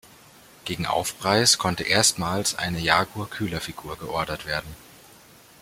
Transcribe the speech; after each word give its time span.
Gegen 0.65 0.87
Aufpreis 0.87 1.59
konnte 1.59 1.83
erstmals 1.83 2.55
eine 2.57 2.79
Jaguar-Kühlerfigur 2.79 3.99
geordert 3.99 4.47
werden. 4.47 4.75